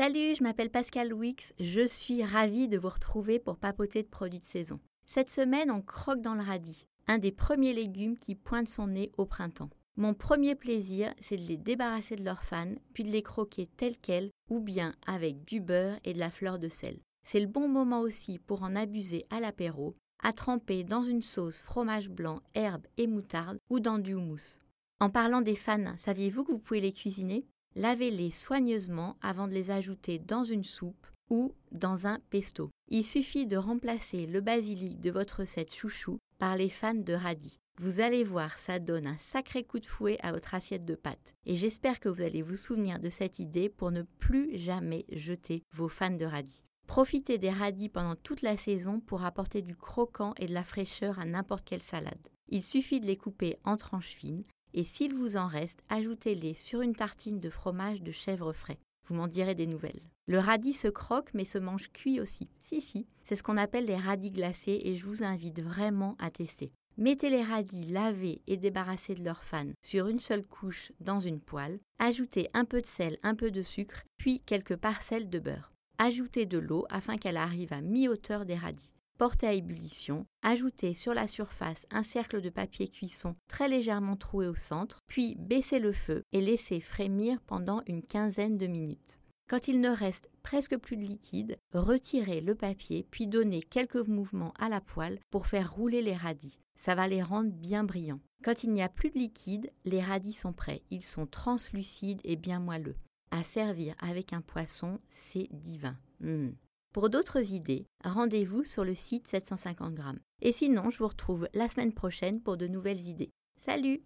[0.00, 4.38] Salut, je m'appelle Pascal Wix, je suis ravie de vous retrouver pour papoter de produits
[4.38, 4.78] de saison.
[5.04, 9.10] Cette semaine, on croque dans le radis, un des premiers légumes qui pointe son nez
[9.18, 9.70] au printemps.
[9.96, 13.98] Mon premier plaisir, c'est de les débarrasser de leurs fans, puis de les croquer tels
[13.98, 17.00] quels, ou bien avec du beurre et de la fleur de sel.
[17.26, 21.60] C'est le bon moment aussi pour en abuser à l'apéro, à tremper dans une sauce
[21.60, 24.60] fromage blanc, herbe et moutarde, ou dans du houmous.
[25.00, 27.48] En parlant des fans, saviez-vous que vous pouvez les cuisiner?
[27.76, 32.70] Lavez-les soigneusement avant de les ajouter dans une soupe ou dans un pesto.
[32.90, 37.58] Il suffit de remplacer le basilic de votre recette chouchou par les fans de radis.
[37.80, 41.34] Vous allez voir, ça donne un sacré coup de fouet à votre assiette de pâtes.
[41.46, 45.62] Et j'espère que vous allez vous souvenir de cette idée pour ne plus jamais jeter
[45.76, 46.64] vos fans de radis.
[46.88, 51.20] Profitez des radis pendant toute la saison pour apporter du croquant et de la fraîcheur
[51.20, 52.28] à n'importe quelle salade.
[52.48, 54.44] Il suffit de les couper en tranches fines
[54.78, 58.78] et s'il vous en reste, ajoutez-les sur une tartine de fromage de chèvre frais.
[59.08, 60.00] Vous m'en direz des nouvelles.
[60.28, 62.48] Le radis se croque mais se mange cuit aussi.
[62.62, 66.30] Si, si, c'est ce qu'on appelle les radis glacés et je vous invite vraiment à
[66.30, 66.70] tester.
[66.96, 71.40] Mettez les radis lavés et débarrassés de leurs fans sur une seule couche dans une
[71.40, 71.80] poêle.
[71.98, 75.72] Ajoutez un peu de sel, un peu de sucre, puis quelques parcelles de beurre.
[75.98, 78.92] Ajoutez de l'eau afin qu'elle arrive à mi-hauteur des radis.
[79.18, 84.46] Portez à ébullition, ajoutez sur la surface un cercle de papier cuisson très légèrement troué
[84.46, 89.18] au centre, puis baissez le feu et laissez frémir pendant une quinzaine de minutes.
[89.48, 94.54] Quand il ne reste presque plus de liquide, retirez le papier puis donnez quelques mouvements
[94.56, 96.60] à la poêle pour faire rouler les radis.
[96.78, 98.20] Ça va les rendre bien brillants.
[98.44, 100.82] Quand il n'y a plus de liquide, les radis sont prêts.
[100.92, 102.94] Ils sont translucides et bien moelleux.
[103.32, 105.96] À servir avec un poisson, c'est divin.
[106.20, 106.50] Mmh.
[106.92, 110.20] Pour d'autres idées, rendez-vous sur le site 750 grammes.
[110.40, 113.30] Et sinon, je vous retrouve la semaine prochaine pour de nouvelles idées.
[113.60, 114.02] Salut